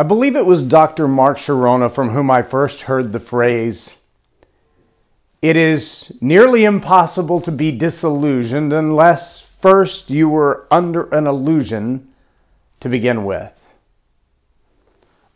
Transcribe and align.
I 0.00 0.02
believe 0.02 0.34
it 0.34 0.46
was 0.46 0.62
Dr. 0.62 1.06
Mark 1.06 1.36
Chironna 1.36 1.94
from 1.94 2.08
whom 2.08 2.30
I 2.30 2.40
first 2.40 2.84
heard 2.84 3.12
the 3.12 3.18
phrase, 3.18 3.98
it 5.42 5.56
is 5.56 6.16
nearly 6.22 6.64
impossible 6.64 7.38
to 7.42 7.52
be 7.52 7.70
disillusioned 7.70 8.72
unless 8.72 9.42
first 9.42 10.08
you 10.08 10.26
were 10.30 10.66
under 10.70 11.02
an 11.10 11.26
illusion 11.26 12.08
to 12.80 12.88
begin 12.88 13.26
with. 13.26 13.76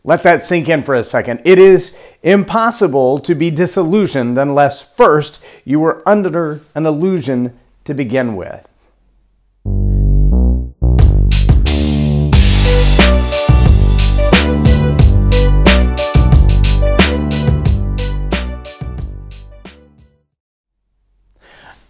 Let 0.03 0.23
that 0.23 0.41
sink 0.41 0.67
in 0.71 0.81
for 0.81 0.95
a 0.95 1.03
second. 1.03 1.43
It 1.45 1.59
is 1.59 2.03
impossible 2.23 3.19
to 3.19 3.35
be 3.35 3.51
disillusioned 3.51 4.39
unless 4.39 4.81
first 4.81 5.45
you 5.67 5.79
were 5.79 6.03
under 6.09 6.62
an 6.75 6.87
illusion 6.87 7.55
to 7.85 7.93
begin 7.93 8.35
with. 8.35 8.67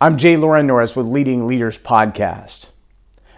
I'm 0.04 0.18
Jay 0.18 0.36
Loren 0.36 0.66
Norris 0.66 0.94
with 0.94 1.06
Leading 1.06 1.46
Leaders 1.46 1.78
Podcast. 1.78 2.66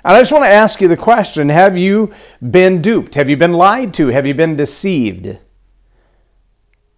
And 0.05 0.17
I 0.17 0.21
just 0.21 0.33
want 0.33 0.43
to 0.47 0.51
ask 0.51 0.81
you 0.81 0.89
the 0.89 0.97
question 0.97 1.49
Have 1.49 1.79
you 1.79 2.13
been 2.43 2.83
duped? 2.83 3.15
Have 3.15 3.31
you 3.31 3.37
been 3.37 3.53
lied 3.53 3.95
to? 3.95 4.09
Have 4.09 4.27
you 4.27 4.35
been 4.35 4.57
deceived? 4.57 5.39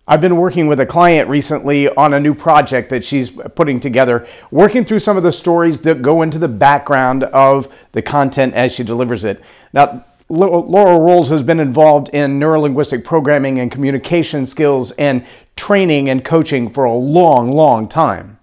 I've 0.06 0.22
been 0.22 0.38
working 0.38 0.68
with 0.68 0.80
a 0.80 0.86
client 0.86 1.28
recently 1.28 1.86
on 1.86 2.14
a 2.14 2.18
new 2.18 2.34
project 2.34 2.88
that 2.88 3.04
she's 3.04 3.28
putting 3.28 3.78
together, 3.78 4.26
working 4.50 4.86
through 4.86 5.00
some 5.00 5.18
of 5.18 5.22
the 5.22 5.32
stories 5.32 5.82
that 5.82 6.00
go 6.00 6.22
into 6.22 6.38
the 6.38 6.48
background 6.48 7.24
of 7.24 7.90
the 7.92 8.00
content 8.00 8.54
as 8.54 8.74
she 8.74 8.84
delivers 8.84 9.22
it. 9.22 9.44
Now, 9.74 10.02
Laura 10.30 10.98
Rolls 10.98 11.28
has 11.28 11.42
been 11.42 11.60
involved 11.60 12.08
in 12.14 12.40
neurolinguistic 12.40 13.04
programming 13.04 13.58
and 13.58 13.70
communication 13.70 14.46
skills 14.46 14.92
and 14.92 15.26
training 15.56 16.08
and 16.08 16.24
coaching 16.24 16.70
for 16.70 16.84
a 16.84 16.94
long, 16.94 17.52
long 17.52 17.86
time. 17.86 18.37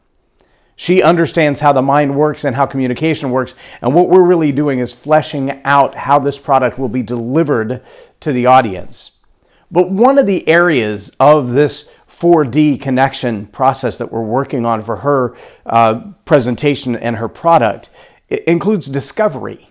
She 0.75 1.01
understands 1.01 1.61
how 1.61 1.71
the 1.71 1.81
mind 1.81 2.15
works 2.15 2.43
and 2.43 2.55
how 2.55 2.65
communication 2.65 3.31
works. 3.31 3.55
And 3.81 3.95
what 3.95 4.09
we're 4.09 4.25
really 4.25 4.51
doing 4.51 4.79
is 4.79 4.91
fleshing 4.91 5.61
out 5.63 5.95
how 5.95 6.19
this 6.19 6.39
product 6.39 6.77
will 6.77 6.89
be 6.89 7.03
delivered 7.03 7.81
to 8.19 8.33
the 8.33 8.45
audience. 8.45 9.19
But 9.71 9.89
one 9.89 10.17
of 10.17 10.25
the 10.25 10.47
areas 10.47 11.15
of 11.19 11.51
this 11.51 11.93
4D 12.07 12.79
connection 12.79 13.47
process 13.47 13.97
that 13.97 14.11
we're 14.11 14.21
working 14.21 14.65
on 14.65 14.81
for 14.81 14.97
her 14.97 15.35
uh, 15.65 16.11
presentation 16.25 16.95
and 16.95 17.17
her 17.17 17.27
product 17.27 17.89
includes 18.29 18.87
discovery. 18.87 19.69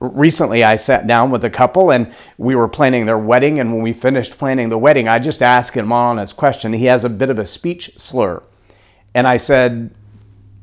Recently, 0.00 0.64
I 0.64 0.76
sat 0.76 1.06
down 1.06 1.30
with 1.30 1.44
a 1.44 1.50
couple 1.50 1.92
and 1.92 2.12
we 2.38 2.54
were 2.54 2.68
planning 2.68 3.04
their 3.04 3.18
wedding. 3.18 3.60
And 3.60 3.72
when 3.72 3.82
we 3.82 3.92
finished 3.92 4.38
planning 4.38 4.70
the 4.70 4.78
wedding, 4.78 5.08
I 5.08 5.18
just 5.18 5.42
asked 5.42 5.76
him 5.76 5.92
on 5.92 6.16
his 6.16 6.32
question. 6.32 6.72
He 6.72 6.86
has 6.86 7.04
a 7.04 7.10
bit 7.10 7.28
of 7.28 7.38
a 7.38 7.44
speech 7.44 7.92
slur. 7.98 8.42
And 9.14 9.26
I 9.26 9.36
said, 9.36 9.90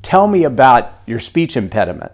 Tell 0.01 0.27
me 0.27 0.43
about 0.45 0.93
your 1.05 1.19
speech 1.19 1.57
impediment. 1.57 2.13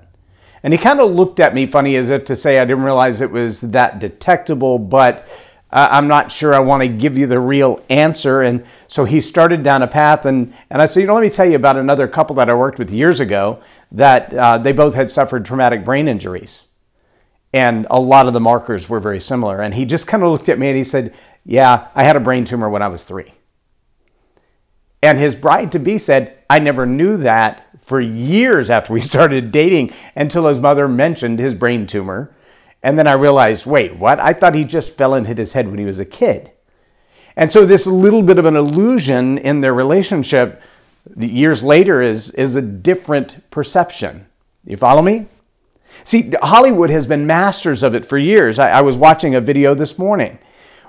And 0.64 0.74
he 0.74 0.80
kind 0.80 1.00
of 1.00 1.12
looked 1.12 1.40
at 1.40 1.54
me 1.54 1.66
funny 1.66 1.96
as 1.96 2.10
if 2.10 2.24
to 2.26 2.36
say, 2.36 2.58
I 2.58 2.66
didn't 2.66 2.86
realize 2.86 3.22
it 3.22 3.32
was 3.32 3.62
that 3.62 4.00
detectable, 4.00 4.80
but 4.80 5.28
uh, 5.70 5.90
I'm 5.92 6.08
not 6.08 6.32
sure 6.32 6.54
I 6.54 6.60
want 6.60 6.84
to 6.84 6.88
give 6.88 7.18
you 7.18 7.28
the 7.28 7.40
real 7.40 7.80
answer. 7.90 8.42
And 8.42 8.66
so 8.88 9.06
he 9.06 9.20
started 9.20 9.64
down 9.64 9.82
a 9.82 9.88
path. 9.88 10.26
And, 10.26 10.54
and 10.70 10.82
I 10.82 10.86
said, 10.86 11.02
You 11.02 11.08
know, 11.08 11.16
let 11.16 11.24
me 11.24 11.30
tell 11.30 11.46
you 11.46 11.56
about 11.56 11.78
another 11.78 12.08
couple 12.08 12.36
that 12.38 12.50
I 12.50 12.54
worked 12.54 12.80
with 12.80 12.92
years 12.92 13.20
ago 13.20 13.60
that 13.92 14.34
uh, 14.34 14.58
they 14.58 14.72
both 14.72 14.96
had 14.96 15.12
suffered 15.12 15.46
traumatic 15.46 15.84
brain 15.84 16.08
injuries. 16.08 16.64
And 17.54 17.86
a 17.92 18.00
lot 18.00 18.28
of 18.28 18.34
the 18.34 18.40
markers 18.40 18.90
were 18.90 19.00
very 19.00 19.20
similar. 19.20 19.62
And 19.62 19.74
he 19.74 19.86
just 19.86 20.08
kind 20.08 20.24
of 20.24 20.32
looked 20.32 20.50
at 20.50 20.58
me 20.58 20.70
and 20.70 20.78
he 20.78 20.84
said, 20.84 21.14
Yeah, 21.44 21.90
I 21.94 22.04
had 22.04 22.16
a 22.16 22.22
brain 22.22 22.46
tumor 22.46 22.70
when 22.70 22.82
I 22.82 22.88
was 22.88 23.04
three. 23.04 23.34
And 25.04 25.20
his 25.20 25.36
bride 25.36 25.74
to 25.74 25.80
be 25.80 25.98
said, 25.98 26.38
I 26.50 26.60
never 26.60 26.86
knew 26.86 27.18
that 27.18 27.68
for 27.78 28.00
years 28.00 28.70
after 28.70 28.94
we 28.94 29.02
started 29.12 29.52
dating 29.52 29.92
until 30.16 30.48
his 30.48 30.62
mother 30.62 30.88
mentioned 30.88 31.40
his 31.40 31.54
brain 31.54 31.86
tumor. 31.86 32.34
And 32.82 32.98
then 32.98 33.06
I 33.06 33.14
realized, 33.14 33.66
wait, 33.66 33.98
what? 33.98 34.20
I 34.22 34.32
thought 34.32 34.56
he 34.56 34.64
just 34.64 34.98
fell 34.98 35.14
and 35.14 35.28
hit 35.28 35.38
his 35.38 35.54
head 35.54 35.68
when 35.68 35.78
he 35.78 35.86
was 35.86 36.00
a 36.00 36.06
kid. 36.06 36.52
And 37.36 37.52
so 37.52 37.66
this 37.66 37.86
little 37.86 38.22
bit 38.22 38.40
of 38.40 38.46
an 38.46 38.56
illusion 38.56 39.38
in 39.38 39.60
their 39.60 39.74
relationship 39.74 40.62
years 41.18 41.64
later 41.64 42.02
is, 42.02 42.32
is 42.36 42.56
a 42.56 42.62
different 42.62 43.50
perception. 43.52 44.28
You 44.66 44.78
follow 44.78 45.02
me? 45.02 45.28
See, 46.06 46.32
Hollywood 46.42 46.90
has 46.90 47.08
been 47.08 47.28
masters 47.28 47.84
of 47.84 47.94
it 47.94 48.06
for 48.06 48.18
years. 48.18 48.58
I, 48.58 48.72
I 48.72 48.82
was 48.82 48.98
watching 48.98 49.36
a 49.36 49.42
video 49.42 49.76
this 49.76 50.00
morning 50.00 50.40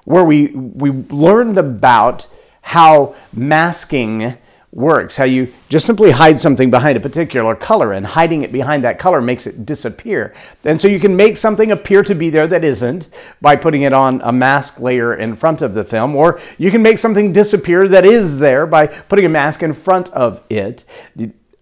where 0.04 0.24
we, 0.24 0.48
we 0.48 0.90
learned 0.90 1.56
about 1.56 2.28
how 2.64 3.14
masking 3.32 4.36
works, 4.72 5.16
how 5.16 5.24
you 5.24 5.52
just 5.68 5.86
simply 5.86 6.10
hide 6.10 6.38
something 6.38 6.70
behind 6.70 6.96
a 6.96 7.00
particular 7.00 7.54
color, 7.54 7.92
and 7.92 8.04
hiding 8.06 8.42
it 8.42 8.50
behind 8.50 8.82
that 8.82 8.98
color 8.98 9.20
makes 9.20 9.46
it 9.46 9.64
disappear. 9.64 10.34
And 10.64 10.80
so 10.80 10.88
you 10.88 10.98
can 10.98 11.14
make 11.14 11.36
something 11.36 11.70
appear 11.70 12.02
to 12.02 12.14
be 12.14 12.30
there 12.30 12.48
that 12.48 12.64
isn't 12.64 13.08
by 13.40 13.54
putting 13.54 13.82
it 13.82 13.92
on 13.92 14.20
a 14.24 14.32
mask 14.32 14.80
layer 14.80 15.14
in 15.14 15.34
front 15.34 15.62
of 15.62 15.74
the 15.74 15.84
film, 15.84 16.16
or 16.16 16.40
you 16.58 16.72
can 16.72 16.82
make 16.82 16.98
something 16.98 17.32
disappear 17.32 17.86
that 17.86 18.04
is 18.04 18.38
there 18.38 18.66
by 18.66 18.88
putting 18.88 19.26
a 19.26 19.28
mask 19.28 19.62
in 19.62 19.72
front 19.72 20.10
of 20.12 20.40
it. 20.50 20.84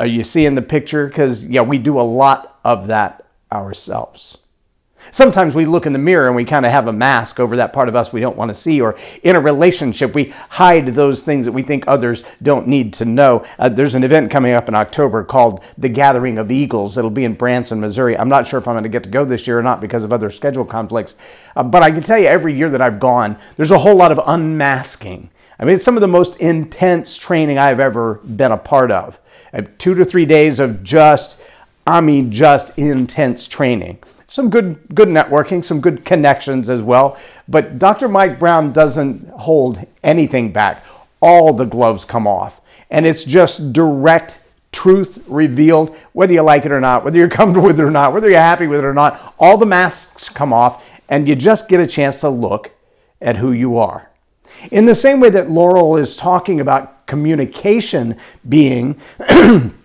Are 0.01 0.07
you 0.07 0.21
uh, 0.21 0.25
seeing 0.25 0.55
the 0.55 0.63
picture? 0.63 1.07
Because, 1.09 1.47
yeah, 1.49 1.61
we 1.63 1.79
do 1.79 2.01
a 2.01 2.03
lot 2.03 2.59
of 2.65 2.87
that 2.87 3.27
ourselves. 3.53 4.39
Sometimes 5.11 5.55
we 5.55 5.65
look 5.65 5.85
in 5.85 5.93
the 5.93 5.99
mirror 5.99 6.27
and 6.27 6.37
we 6.37 6.45
kind 6.45 6.65
of 6.65 6.73
have 6.73 6.87
a 6.87 6.93
mask 6.93 7.41
over 7.41 7.57
that 7.57 7.73
part 7.73 7.89
of 7.89 7.97
us 7.97 8.13
we 8.13 8.21
don't 8.21 8.37
want 8.37 8.51
to 8.51 8.55
see, 8.55 8.81
or 8.81 8.97
in 9.23 9.37
a 9.37 9.41
relationship, 9.41 10.15
we 10.15 10.33
hide 10.51 10.87
those 10.87 11.25
things 11.25 11.45
that 11.45 11.53
we 11.53 11.63
think 11.63 11.85
others 11.87 12.23
don't 12.43 12.67
need 12.67 12.93
to 12.95 13.05
know. 13.05 13.45
Uh, 13.59 13.69
there's 13.69 13.95
an 13.95 14.05
event 14.05 14.31
coming 14.31 14.53
up 14.53 14.69
in 14.69 14.75
October 14.75 15.25
called 15.25 15.65
The 15.77 15.89
Gathering 15.89 16.39
of 16.39 16.51
Eagles. 16.51 16.97
It'll 16.97 17.11
be 17.11 17.25
in 17.25 17.35
Branson, 17.35 17.81
Missouri. 17.81 18.17
I'm 18.17 18.29
not 18.29 18.47
sure 18.47 18.59
if 18.59 18.69
I'm 18.69 18.75
going 18.75 18.85
to 18.85 18.89
get 18.89 19.03
to 19.03 19.11
go 19.11 19.25
this 19.25 19.47
year 19.47 19.59
or 19.59 19.63
not 19.63 19.81
because 19.81 20.05
of 20.05 20.13
other 20.13 20.31
schedule 20.31 20.65
conflicts, 20.65 21.17
uh, 21.57 21.63
but 21.63 21.83
I 21.83 21.91
can 21.91 22.03
tell 22.03 22.19
you 22.19 22.27
every 22.27 22.55
year 22.55 22.71
that 22.71 22.81
I've 22.81 23.01
gone, 23.01 23.37
there's 23.57 23.73
a 23.73 23.79
whole 23.79 23.97
lot 23.97 24.13
of 24.13 24.21
unmasking. 24.27 25.31
I 25.59 25.65
mean, 25.65 25.75
it's 25.75 25.85
some 25.85 25.97
of 25.97 26.01
the 26.01 26.09
most 26.09 26.41
intense 26.41 27.19
training 27.19 27.59
I've 27.59 27.81
ever 27.81 28.15
been 28.25 28.53
a 28.53 28.57
part 28.57 28.91
of. 28.91 29.19
Uh, 29.53 29.63
two 29.79 29.95
to 29.95 30.05
three 30.05 30.27
days 30.27 30.59
of 30.59 30.83
just, 30.83 31.41
I 31.87 32.01
mean, 32.01 32.33
just 32.33 32.77
intense 32.79 33.47
training 33.47 33.99
some 34.33 34.49
good 34.49 34.79
good 34.95 35.09
networking, 35.09 35.63
some 35.63 35.79
good 35.79 36.07
connections 36.07 36.71
as 36.71 36.81
well. 36.81 37.19
But 37.47 37.79
Dr. 37.79 38.09
Mike 38.09 38.39
Brown 38.39 38.73
doesn't 38.73 39.29
hold 39.29 39.87
anything 40.03 40.55
back. 40.55 40.83
All 41.21 41.53
the 41.53 41.67
gloves 41.67 42.07
come 42.07 42.27
off, 42.27 42.63
and 42.91 43.05
it's 43.05 43.25
just 43.25 43.75
direct 43.75 44.43
truth 44.73 45.23
revealed, 45.29 45.95
whether 46.15 46.33
you 46.33 46.41
like 46.41 46.65
it 46.65 46.73
or 46.73 46.81
not, 46.81 47.05
whether 47.05 47.19
you're 47.19 47.29
comfortable 47.41 47.67
with 47.67 47.79
it 47.79 47.83
or 47.83 47.91
not, 47.91 48.15
whether 48.15 48.31
you're 48.31 48.39
happy 48.39 48.67
with 48.67 48.79
it 48.79 48.87
or 48.87 48.95
not. 48.95 49.35
All 49.39 49.59
the 49.59 49.67
masks 49.67 50.31
come 50.31 50.51
off, 50.51 50.99
and 51.11 51.29
you 51.29 51.35
just 51.35 51.69
get 51.69 51.81
a 51.81 51.87
chance 51.87 52.23
to 52.23 52.31
look 52.31 52.73
at 53.21 53.37
who 53.37 53.53
you 53.53 53.77
are. 53.77 54.11
In 54.71 54.87
the 54.87 54.95
same 54.95 55.21
way 55.21 55.29
that 55.29 55.51
Laurel 55.51 55.99
is 55.99 56.17
talking 56.17 56.59
about 56.59 57.07
communication 57.07 58.17
being 58.49 58.99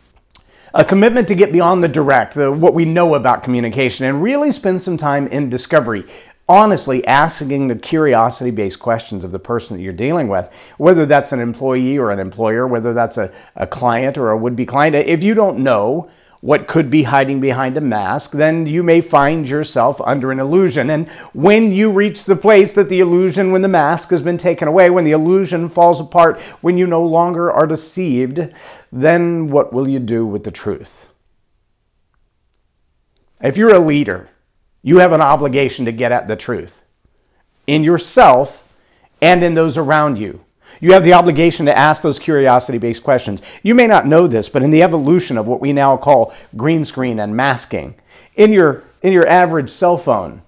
a 0.77 0.85
commitment 0.85 1.27
to 1.27 1.33
get 1.33 1.51
beyond 1.51 1.83
the 1.83 1.87
direct, 1.87 2.35
the, 2.35 2.51
what 2.51 2.75
we 2.75 2.85
know 2.85 3.15
about 3.15 3.41
communication, 3.41 4.05
and 4.05 4.21
really 4.21 4.51
spend 4.51 4.83
some 4.83 4.95
time 4.95 5.25
in 5.27 5.49
discovery. 5.49 6.05
Honestly, 6.47 7.05
asking 7.07 7.67
the 7.67 7.75
curiosity 7.75 8.51
based 8.51 8.79
questions 8.79 9.23
of 9.23 9.31
the 9.31 9.39
person 9.39 9.75
that 9.75 9.81
you're 9.81 9.91
dealing 9.91 10.27
with, 10.27 10.53
whether 10.77 11.07
that's 11.07 11.31
an 11.31 11.39
employee 11.39 11.97
or 11.97 12.11
an 12.11 12.19
employer, 12.19 12.67
whether 12.67 12.93
that's 12.93 13.17
a, 13.17 13.33
a 13.55 13.65
client 13.65 14.19
or 14.19 14.29
a 14.29 14.37
would 14.37 14.55
be 14.55 14.67
client, 14.67 14.95
if 14.95 15.23
you 15.23 15.33
don't 15.33 15.57
know, 15.57 16.11
what 16.41 16.67
could 16.67 16.89
be 16.89 17.03
hiding 17.03 17.39
behind 17.39 17.77
a 17.77 17.81
mask, 17.81 18.31
then 18.31 18.65
you 18.65 18.83
may 18.83 19.01
find 19.01 19.49
yourself 19.49 19.99
under 20.01 20.31
an 20.31 20.39
illusion. 20.39 20.89
And 20.89 21.09
when 21.33 21.71
you 21.71 21.91
reach 21.91 22.25
the 22.25 22.35
place 22.35 22.73
that 22.73 22.89
the 22.89 22.99
illusion, 22.99 23.51
when 23.51 23.63
the 23.63 23.67
mask 23.67 24.09
has 24.11 24.21
been 24.21 24.37
taken 24.37 24.67
away, 24.67 24.89
when 24.89 25.03
the 25.03 25.11
illusion 25.11 25.67
falls 25.67 25.99
apart, 25.99 26.39
when 26.61 26.77
you 26.77 26.85
no 26.85 27.03
longer 27.03 27.51
are 27.51 27.67
deceived, 27.67 28.53
then 28.91 29.47
what 29.47 29.73
will 29.73 29.87
you 29.87 29.99
do 29.99 30.25
with 30.25 30.43
the 30.43 30.51
truth? 30.51 31.09
If 33.41 33.57
you're 33.57 33.73
a 33.73 33.79
leader, 33.79 34.29
you 34.81 34.97
have 34.97 35.11
an 35.11 35.21
obligation 35.21 35.85
to 35.85 35.91
get 35.91 36.11
at 36.11 36.27
the 36.27 36.35
truth 36.35 36.83
in 37.65 37.83
yourself 37.83 38.63
and 39.21 39.43
in 39.43 39.53
those 39.53 39.77
around 39.77 40.17
you. 40.17 40.43
You 40.79 40.93
have 40.93 41.03
the 41.03 41.13
obligation 41.13 41.65
to 41.65 41.77
ask 41.77 42.03
those 42.03 42.19
curiosity 42.19 42.77
based 42.77 43.03
questions. 43.03 43.41
You 43.63 43.75
may 43.75 43.87
not 43.87 44.05
know 44.05 44.27
this, 44.27 44.49
but 44.49 44.63
in 44.63 44.71
the 44.71 44.83
evolution 44.83 45.37
of 45.37 45.47
what 45.47 45.61
we 45.61 45.73
now 45.73 45.97
call 45.97 46.33
green 46.55 46.85
screen 46.85 47.19
and 47.19 47.35
masking, 47.35 47.95
in 48.35 48.53
your, 48.53 48.83
in 49.01 49.13
your 49.13 49.27
average 49.27 49.69
cell 49.69 49.97
phone, 49.97 50.41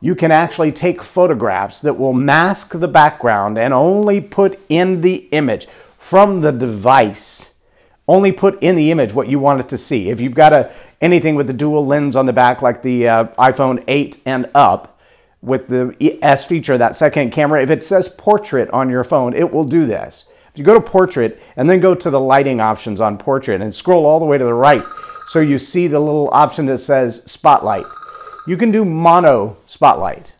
you 0.00 0.14
can 0.14 0.30
actually 0.30 0.70
take 0.70 1.02
photographs 1.02 1.80
that 1.80 1.94
will 1.94 2.12
mask 2.12 2.78
the 2.78 2.88
background 2.88 3.58
and 3.58 3.74
only 3.74 4.20
put 4.20 4.58
in 4.68 5.00
the 5.00 5.28
image 5.32 5.66
from 5.66 6.40
the 6.40 6.52
device. 6.52 7.56
Only 8.06 8.32
put 8.32 8.62
in 8.62 8.76
the 8.76 8.90
image 8.90 9.12
what 9.12 9.28
you 9.28 9.38
want 9.38 9.60
it 9.60 9.68
to 9.70 9.76
see. 9.76 10.08
If 10.08 10.20
you've 10.20 10.34
got 10.34 10.52
a, 10.52 10.72
anything 11.00 11.34
with 11.34 11.48
the 11.48 11.52
dual 11.52 11.84
lens 11.84 12.14
on 12.14 12.26
the 12.26 12.32
back, 12.32 12.62
like 12.62 12.82
the 12.82 13.08
uh, 13.08 13.24
iPhone 13.36 13.82
8 13.88 14.22
and 14.24 14.48
up, 14.54 14.97
with 15.40 15.68
the 15.68 16.18
S 16.22 16.44
feature, 16.44 16.76
that 16.78 16.96
second 16.96 17.30
camera, 17.30 17.62
if 17.62 17.70
it 17.70 17.82
says 17.82 18.08
portrait 18.08 18.68
on 18.70 18.90
your 18.90 19.04
phone, 19.04 19.34
it 19.34 19.52
will 19.52 19.64
do 19.64 19.86
this. 19.86 20.32
If 20.52 20.58
you 20.58 20.64
go 20.64 20.74
to 20.74 20.80
portrait 20.80 21.40
and 21.56 21.70
then 21.70 21.80
go 21.80 21.94
to 21.94 22.10
the 22.10 22.20
lighting 22.20 22.60
options 22.60 23.00
on 23.00 23.18
portrait 23.18 23.60
and 23.60 23.74
scroll 23.74 24.06
all 24.06 24.18
the 24.18 24.26
way 24.26 24.38
to 24.38 24.44
the 24.44 24.54
right, 24.54 24.82
so 25.26 25.40
you 25.40 25.58
see 25.58 25.86
the 25.86 26.00
little 26.00 26.30
option 26.32 26.66
that 26.66 26.78
says 26.78 27.22
spotlight. 27.30 27.86
You 28.46 28.56
can 28.56 28.70
do 28.70 28.84
mono 28.84 29.58
spotlight. 29.66 30.32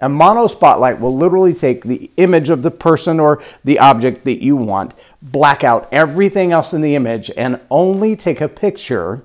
A 0.00 0.08
mono 0.08 0.48
spotlight 0.48 0.98
will 0.98 1.14
literally 1.14 1.52
take 1.52 1.84
the 1.84 2.10
image 2.16 2.50
of 2.50 2.62
the 2.62 2.72
person 2.72 3.20
or 3.20 3.40
the 3.62 3.78
object 3.78 4.24
that 4.24 4.42
you 4.42 4.56
want, 4.56 4.94
black 5.20 5.62
out 5.62 5.86
everything 5.92 6.50
else 6.50 6.74
in 6.74 6.80
the 6.80 6.96
image, 6.96 7.30
and 7.36 7.60
only 7.70 8.16
take 8.16 8.40
a 8.40 8.48
picture 8.48 9.22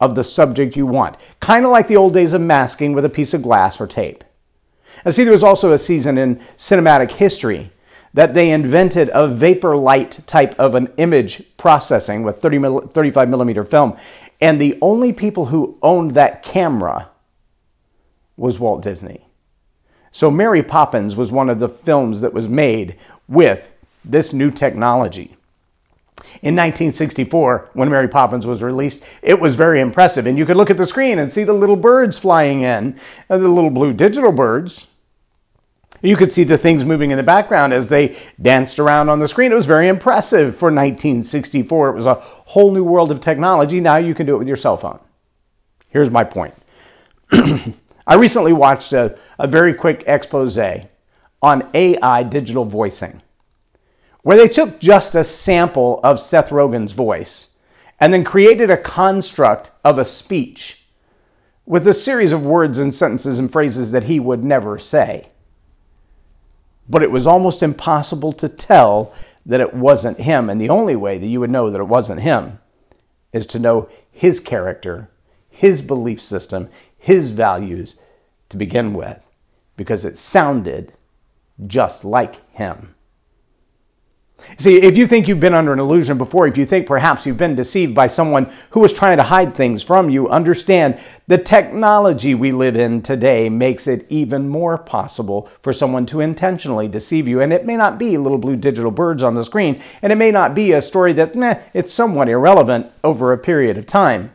of 0.00 0.14
the 0.14 0.24
subject 0.24 0.76
you 0.76 0.86
want. 0.86 1.16
Kind 1.40 1.64
of 1.64 1.70
like 1.70 1.88
the 1.88 1.96
old 1.96 2.14
days 2.14 2.32
of 2.32 2.40
masking 2.40 2.92
with 2.92 3.04
a 3.04 3.10
piece 3.10 3.34
of 3.34 3.42
glass 3.42 3.80
or 3.80 3.86
tape. 3.86 4.24
And 5.04 5.12
see, 5.12 5.24
there 5.24 5.32
was 5.32 5.44
also 5.44 5.72
a 5.72 5.78
season 5.78 6.18
in 6.18 6.36
cinematic 6.56 7.12
history 7.12 7.70
that 8.14 8.34
they 8.34 8.50
invented 8.50 9.10
a 9.12 9.28
vapor 9.28 9.76
light 9.76 10.20
type 10.26 10.54
of 10.58 10.74
an 10.74 10.92
image 10.96 11.56
processing 11.56 12.22
with 12.22 12.38
30 12.38 12.88
35 12.88 13.28
millimeter 13.28 13.62
film. 13.62 13.96
And 14.40 14.60
the 14.60 14.78
only 14.80 15.12
people 15.12 15.46
who 15.46 15.78
owned 15.82 16.12
that 16.12 16.42
camera 16.42 17.10
was 18.36 18.58
Walt 18.58 18.82
Disney. 18.82 19.26
So 20.10 20.30
Mary 20.30 20.62
Poppins 20.62 21.14
was 21.14 21.30
one 21.30 21.50
of 21.50 21.58
the 21.58 21.68
films 21.68 22.22
that 22.22 22.32
was 22.32 22.48
made 22.48 22.96
with 23.28 23.74
this 24.04 24.32
new 24.32 24.50
technology. 24.50 25.36
In 26.42 26.54
1964, 26.54 27.70
when 27.74 27.90
Mary 27.90 28.08
Poppins 28.08 28.46
was 28.46 28.62
released, 28.62 29.04
it 29.22 29.40
was 29.40 29.56
very 29.56 29.80
impressive. 29.80 30.26
And 30.26 30.36
you 30.38 30.44
could 30.44 30.56
look 30.56 30.70
at 30.70 30.76
the 30.76 30.86
screen 30.86 31.18
and 31.18 31.30
see 31.30 31.44
the 31.44 31.52
little 31.52 31.76
birds 31.76 32.18
flying 32.18 32.62
in, 32.62 32.98
uh, 33.28 33.38
the 33.38 33.48
little 33.48 33.70
blue 33.70 33.92
digital 33.92 34.32
birds. 34.32 34.90
You 36.02 36.16
could 36.16 36.30
see 36.30 36.44
the 36.44 36.58
things 36.58 36.84
moving 36.84 37.10
in 37.10 37.16
the 37.16 37.22
background 37.22 37.72
as 37.72 37.88
they 37.88 38.16
danced 38.40 38.78
around 38.78 39.08
on 39.08 39.18
the 39.18 39.28
screen. 39.28 39.50
It 39.50 39.56
was 39.56 39.66
very 39.66 39.88
impressive 39.88 40.54
for 40.54 40.66
1964. 40.66 41.88
It 41.88 41.94
was 41.94 42.06
a 42.06 42.14
whole 42.14 42.70
new 42.70 42.84
world 42.84 43.10
of 43.10 43.20
technology. 43.20 43.80
Now 43.80 43.96
you 43.96 44.14
can 44.14 44.26
do 44.26 44.34
it 44.34 44.38
with 44.38 44.48
your 44.48 44.56
cell 44.56 44.76
phone. 44.76 45.00
Here's 45.88 46.10
my 46.10 46.24
point. 46.24 46.54
I 48.06 48.14
recently 48.14 48.52
watched 48.52 48.92
a, 48.92 49.18
a 49.38 49.46
very 49.46 49.72
quick 49.72 50.04
expose 50.06 50.58
on 51.42 51.68
AI 51.74 52.22
digital 52.22 52.64
voicing 52.64 53.22
where 54.26 54.36
they 54.36 54.48
took 54.48 54.80
just 54.80 55.14
a 55.14 55.22
sample 55.22 56.00
of 56.02 56.18
Seth 56.18 56.50
Rogen's 56.50 56.90
voice 56.90 57.54
and 58.00 58.12
then 58.12 58.24
created 58.24 58.70
a 58.70 58.76
construct 58.76 59.70
of 59.84 60.00
a 60.00 60.04
speech 60.04 60.84
with 61.64 61.86
a 61.86 61.94
series 61.94 62.32
of 62.32 62.44
words 62.44 62.76
and 62.76 62.92
sentences 62.92 63.38
and 63.38 63.52
phrases 63.52 63.92
that 63.92 64.02
he 64.02 64.18
would 64.18 64.42
never 64.42 64.80
say. 64.80 65.28
But 66.88 67.04
it 67.04 67.12
was 67.12 67.24
almost 67.24 67.62
impossible 67.62 68.32
to 68.32 68.48
tell 68.48 69.14
that 69.46 69.60
it 69.60 69.74
wasn't 69.74 70.18
him. 70.18 70.50
And 70.50 70.60
the 70.60 70.70
only 70.70 70.96
way 70.96 71.18
that 71.18 71.28
you 71.28 71.38
would 71.38 71.50
know 71.50 71.70
that 71.70 71.80
it 71.80 71.84
wasn't 71.84 72.22
him 72.22 72.58
is 73.32 73.46
to 73.46 73.60
know 73.60 73.88
his 74.10 74.40
character, 74.40 75.08
his 75.48 75.82
belief 75.82 76.20
system, 76.20 76.68
his 76.98 77.30
values 77.30 77.94
to 78.48 78.56
begin 78.56 78.92
with, 78.92 79.24
because 79.76 80.04
it 80.04 80.16
sounded 80.16 80.94
just 81.64 82.04
like 82.04 82.44
him. 82.50 82.95
See, 84.58 84.76
if 84.76 84.96
you 84.96 85.06
think 85.06 85.26
you've 85.26 85.40
been 85.40 85.54
under 85.54 85.72
an 85.72 85.78
illusion 85.78 86.18
before, 86.18 86.46
if 86.46 86.58
you 86.58 86.66
think 86.66 86.86
perhaps 86.86 87.26
you've 87.26 87.38
been 87.38 87.56
deceived 87.56 87.94
by 87.94 88.06
someone 88.06 88.50
who 88.70 88.80
was 88.80 88.92
trying 88.92 89.16
to 89.16 89.24
hide 89.24 89.54
things 89.54 89.82
from 89.82 90.10
you, 90.10 90.28
understand 90.28 91.00
the 91.26 91.38
technology 91.38 92.34
we 92.34 92.52
live 92.52 92.76
in 92.76 93.00
today 93.00 93.48
makes 93.48 93.86
it 93.86 94.06
even 94.08 94.48
more 94.48 94.76
possible 94.78 95.46
for 95.60 95.72
someone 95.72 96.06
to 96.06 96.20
intentionally 96.20 96.86
deceive 96.86 97.26
you. 97.26 97.40
And 97.40 97.52
it 97.52 97.66
may 97.66 97.76
not 97.76 97.98
be 97.98 98.16
little 98.16 98.38
blue 98.38 98.56
digital 98.56 98.90
birds 98.90 99.22
on 99.22 99.34
the 99.34 99.44
screen, 99.44 99.80
and 100.02 100.12
it 100.12 100.16
may 100.16 100.30
not 100.30 100.54
be 100.54 100.72
a 100.72 100.82
story 100.82 101.12
that, 101.14 101.34
meh, 101.34 101.60
it's 101.72 101.92
somewhat 101.92 102.28
irrelevant 102.28 102.90
over 103.02 103.32
a 103.32 103.38
period 103.38 103.78
of 103.78 103.86
time. 103.86 104.32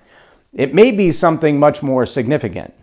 It 0.53 0.73
may 0.73 0.91
be 0.91 1.11
something 1.11 1.59
much 1.59 1.81
more 1.81 2.05
significant. 2.05 2.73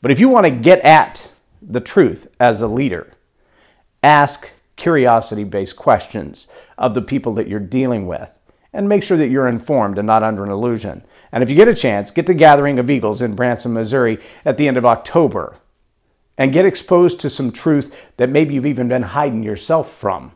But 0.00 0.10
if 0.10 0.20
you 0.20 0.28
want 0.28 0.46
to 0.46 0.50
get 0.50 0.80
at 0.80 1.32
the 1.60 1.80
truth 1.80 2.34
as 2.38 2.60
a 2.60 2.68
leader, 2.68 3.14
ask 4.02 4.52
curiosity 4.82 5.44
based 5.44 5.76
questions 5.76 6.48
of 6.76 6.94
the 6.94 7.02
people 7.02 7.32
that 7.34 7.46
you're 7.46 7.60
dealing 7.60 8.08
with 8.08 8.40
and 8.72 8.88
make 8.88 9.04
sure 9.04 9.16
that 9.16 9.28
you're 9.28 9.46
informed 9.46 9.96
and 9.96 10.06
not 10.06 10.24
under 10.24 10.42
an 10.42 10.50
illusion. 10.50 11.04
And 11.30 11.42
if 11.42 11.50
you 11.50 11.54
get 11.54 11.68
a 11.68 11.74
chance, 11.74 12.10
get 12.10 12.26
to 12.26 12.34
Gathering 12.34 12.80
of 12.80 12.90
Eagles 12.90 13.22
in 13.22 13.36
Branson, 13.36 13.72
Missouri 13.72 14.18
at 14.44 14.58
the 14.58 14.66
end 14.66 14.76
of 14.76 14.84
October 14.84 15.56
and 16.36 16.52
get 16.52 16.66
exposed 16.66 17.20
to 17.20 17.30
some 17.30 17.52
truth 17.52 18.10
that 18.16 18.28
maybe 18.28 18.54
you've 18.54 18.66
even 18.66 18.88
been 18.88 19.02
hiding 19.02 19.44
yourself 19.44 19.88
from. 19.88 20.32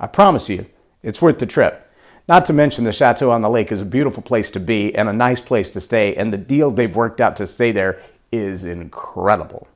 I 0.00 0.08
promise 0.08 0.50
you, 0.50 0.66
it's 1.02 1.22
worth 1.22 1.38
the 1.38 1.46
trip. 1.46 1.88
Not 2.26 2.44
to 2.46 2.52
mention 2.52 2.82
the 2.82 2.92
Chateau 2.92 3.30
on 3.30 3.42
the 3.42 3.50
Lake 3.50 3.70
is 3.70 3.82
a 3.82 3.86
beautiful 3.86 4.22
place 4.22 4.50
to 4.52 4.60
be 4.60 4.92
and 4.94 5.08
a 5.08 5.12
nice 5.12 5.40
place 5.40 5.70
to 5.70 5.80
stay, 5.80 6.14
and 6.16 6.32
the 6.32 6.38
deal 6.38 6.70
they've 6.70 6.96
worked 6.96 7.20
out 7.20 7.36
to 7.36 7.46
stay 7.46 7.70
there 7.70 8.00
is 8.32 8.64
incredible. 8.64 9.68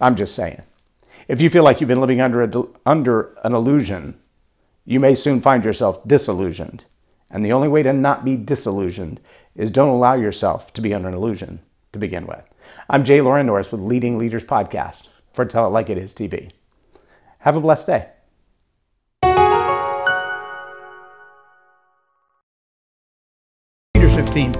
I'm 0.00 0.16
just 0.16 0.34
saying. 0.34 0.62
If 1.28 1.40
you 1.40 1.50
feel 1.50 1.62
like 1.62 1.80
you've 1.80 1.88
been 1.88 2.00
living 2.00 2.20
under, 2.20 2.42
a, 2.42 2.50
under 2.84 3.36
an 3.44 3.54
illusion, 3.54 4.18
you 4.84 4.98
may 4.98 5.14
soon 5.14 5.40
find 5.40 5.64
yourself 5.64 6.06
disillusioned. 6.06 6.84
And 7.30 7.44
the 7.44 7.52
only 7.52 7.68
way 7.68 7.82
to 7.82 7.92
not 7.92 8.24
be 8.24 8.36
disillusioned 8.36 9.20
is 9.54 9.70
don't 9.70 9.88
allow 9.88 10.14
yourself 10.14 10.72
to 10.74 10.80
be 10.80 10.92
under 10.92 11.08
an 11.08 11.14
illusion 11.14 11.60
to 11.92 11.98
begin 11.98 12.26
with. 12.26 12.44
I'm 12.90 13.04
Jay 13.04 13.20
Loren 13.20 13.46
Norris 13.46 13.70
with 13.70 13.80
Leading 13.80 14.18
Leaders 14.18 14.44
Podcast 14.44 15.08
for 15.32 15.44
Tell 15.44 15.66
It 15.66 15.70
Like 15.70 15.88
It 15.88 15.98
Is 15.98 16.12
TV. 16.12 16.50
Have 17.40 17.56
a 17.56 17.60
blessed 17.60 17.86
day. 17.86 18.08
Leadership 23.94 24.28
team. 24.30 24.52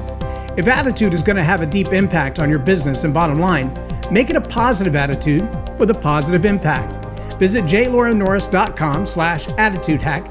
If 0.56 0.68
attitude 0.68 1.14
is 1.14 1.22
going 1.22 1.36
to 1.36 1.42
have 1.42 1.62
a 1.62 1.66
deep 1.66 1.92
impact 1.92 2.38
on 2.38 2.48
your 2.48 2.58
business 2.58 3.04
and 3.04 3.12
bottom 3.12 3.40
line, 3.40 3.72
make 4.10 4.30
it 4.30 4.36
a 4.36 4.40
positive 4.40 4.94
attitude 4.94 5.42
with 5.78 5.90
a 5.90 5.94
positive 5.94 6.44
impact. 6.44 6.98
Visit 7.38 7.64
jlorennorris.com 7.64 9.06
slash 9.06 9.48
attitude 9.58 10.00
hack 10.00 10.20